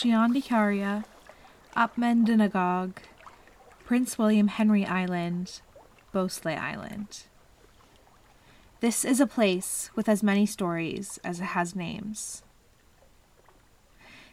[0.00, 1.04] Shiandikaria,
[1.76, 2.92] Upmendinagog,
[3.84, 5.60] Prince William Henry Island,
[6.10, 7.24] Beausoleil Island.
[8.80, 12.42] This is a place with as many stories as it has names.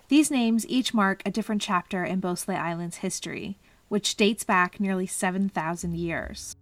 [0.08, 3.58] These names each mark a different chapter in Beausoleil Island's history,
[3.90, 6.56] which dates back nearly 7,000 years.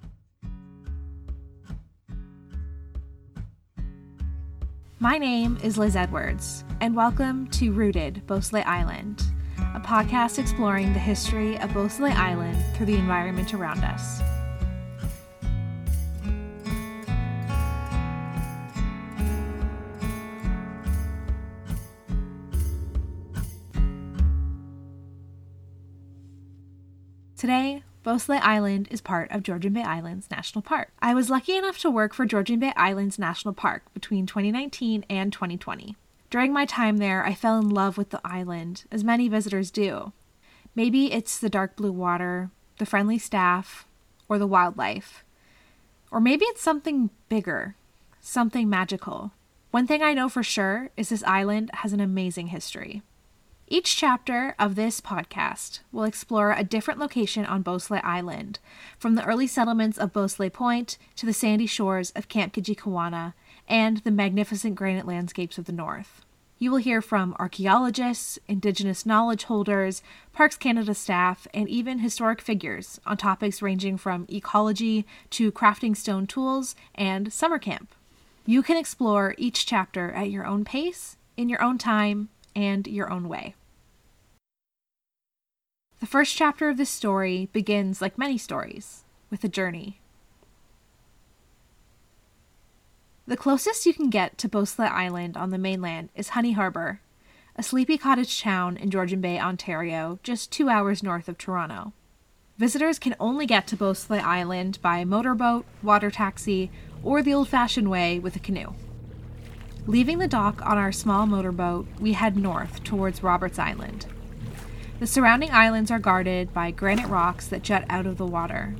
[4.99, 9.21] My name is Liz Edwards, and welcome to Rooted Beausoleil Island,
[9.75, 14.21] a podcast exploring the history of Beausoleil Island through the environment around us.
[27.35, 30.91] Today, Beausoleil Island is part of Georgian Bay Islands National Park.
[30.99, 35.33] I was lucky enough to work for Georgian Bay Islands National Park between 2019 and
[35.33, 35.95] 2020.
[36.29, 40.13] During my time there, I fell in love with the island, as many visitors do.
[40.75, 43.87] Maybe it's the dark blue water, the friendly staff,
[44.29, 45.25] or the wildlife.
[46.11, 47.75] Or maybe it's something bigger,
[48.21, 49.31] something magical.
[49.71, 53.01] One thing I know for sure is this island has an amazing history.
[53.67, 58.59] Each chapter of this podcast will explore a different location on Beausoleil Island,
[58.99, 63.33] from the early settlements of Beausoleil Point to the sandy shores of Camp Kitchikewana
[63.67, 66.21] and the magnificent granite landscapes of the north.
[66.59, 73.01] You will hear from archaeologists, Indigenous knowledge holders, Parks Canada staff, and even historic figures
[73.03, 77.95] on topics ranging from ecology to crafting stone tools and summer camp.
[78.45, 83.11] You can explore each chapter at your own pace, in your own time, and your
[83.11, 83.55] own way.
[85.99, 89.99] The first chapter of this story begins, like many stories, with a journey.
[93.27, 96.99] The closest you can get to Beausoleil Island on the mainland is Honey Harbour,
[97.55, 101.93] a sleepy cottage town in Georgian Bay, Ontario, just two hours north of Toronto.
[102.57, 106.69] Visitors can only get to Beausoleil Island by motorboat, water taxi,
[107.03, 108.73] or the old fashioned way with a canoe.
[109.87, 114.07] Leaving the dock on our small motorboat, we head north towards Roberts Island.
[114.99, 118.73] The surrounding islands are guarded by granite rocks that jut out of the water.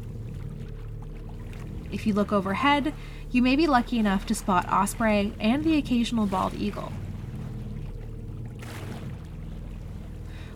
[1.92, 2.92] If you look overhead,
[3.30, 6.92] you may be lucky enough to spot osprey and the occasional bald eagle.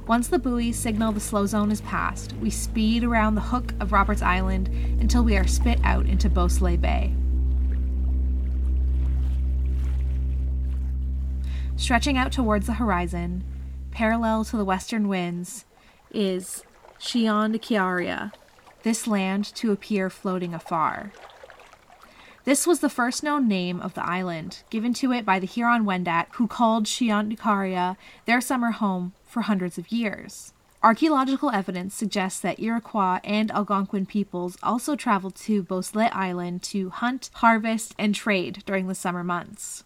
[0.08, 3.92] Once the buoys signal the slow zone is passed, we speed around the hook of
[3.92, 4.68] Roberts Island
[5.00, 7.14] until we are spit out into Beausoleil Bay.
[11.80, 13.42] Stretching out towards the horizon,
[13.92, 15.64] parallel to the western winds,
[16.12, 16.62] is
[17.00, 18.34] Shiandikaria,
[18.84, 21.14] this land to appear floating afar.
[22.44, 25.86] This was the first known name of the island, given to it by the Huron
[25.86, 30.52] Wendat, who called Shiandikaria their summer home for hundreds of years.
[30.84, 37.30] Archaeological evidence suggests that Iroquois and Algonquin peoples also traveled to Beausoleil Island to hunt,
[37.36, 39.86] harvest, and trade during the summer months.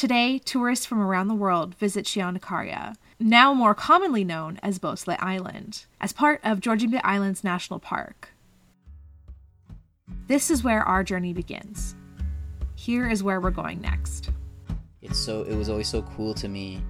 [0.00, 5.84] Today, tourists from around the world visit Shiandikaria, now more commonly known as Beausoleil Island,
[6.00, 8.30] as part of Georgian Bay Islands National Park.
[10.26, 11.94] This is where our journey begins.
[12.76, 14.30] Here is where we're going next.
[15.02, 16.82] It's so it was always so cool to me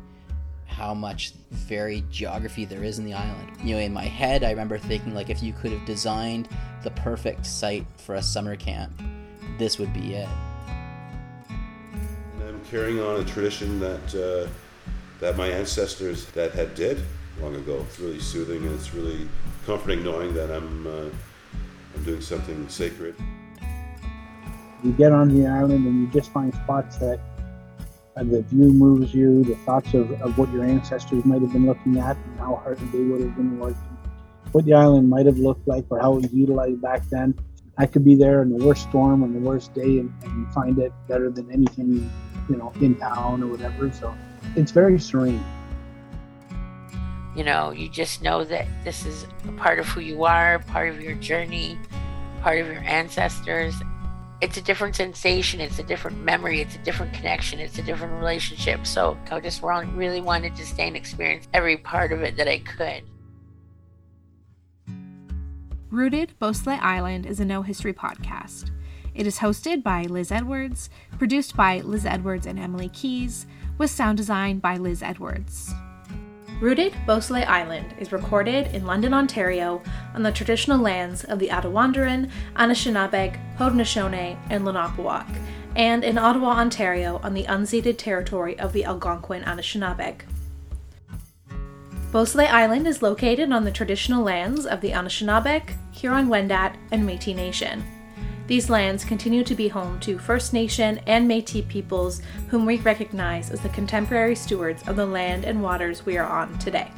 [0.66, 3.50] how much varied geography there is in the island.
[3.60, 6.49] You know, in my head I remember thinking like if you could have designed
[6.84, 9.03] the perfect site for a summer camp,
[9.59, 10.28] this would be it
[12.71, 14.50] carrying on a tradition that uh,
[15.21, 17.03] that my ancestors that had did
[17.41, 17.84] long ago.
[17.88, 19.28] It's really soothing and it's really
[19.66, 21.10] comforting knowing that I'm uh,
[21.94, 23.15] I'm doing something sacred.
[24.82, 27.20] You get on the island and you just find spots that
[28.16, 31.66] uh, the view moves you, the thoughts of, of what your ancestors might have been
[31.66, 33.99] looking at and how hard they would have been working,
[34.52, 37.35] what the island might have looked like or how it was utilized back then.
[37.76, 40.79] I could be there in the worst storm on the worst day and, and find
[40.79, 42.11] it better than anything
[42.50, 43.91] you know, in town or whatever.
[43.93, 44.12] So
[44.56, 45.43] it's very serene.
[47.37, 50.88] You know, you just know that this is a part of who you are, part
[50.88, 51.79] of your journey,
[52.43, 53.75] part of your ancestors.
[54.41, 58.14] It's a different sensation, it's a different memory, it's a different connection, it's a different
[58.14, 58.87] relationship.
[58.87, 62.58] So I just really wanted to stay and experience every part of it that I
[62.58, 63.05] could.
[65.91, 68.70] Rooted Beausoleil Island is a Know History podcast.
[69.15, 73.47] It is hosted by Liz Edwards, produced by Liz Edwards and Emily Keys,
[73.79, 75.73] with sound design by Liz Edwards.
[76.61, 79.83] Rooted Beausoleil Island is recorded in London, Ontario,
[80.15, 85.25] on the traditional lands of the Attawandaron, Anishinaabeg, Haudenosaunee, and Lenape
[85.77, 90.23] and in Ottawa, Ontario, on the unceded territory of the Algonquin Anishinaabeg.
[92.12, 97.85] Beausoleil Island is located on the traditional lands of the Anishinaabeg, Huron-Wendat, and Métis Nation.
[98.50, 103.52] These lands continue to be home to First Nation and Métis peoples whom we recognize
[103.52, 106.91] as the contemporary stewards of the land and waters we are on today.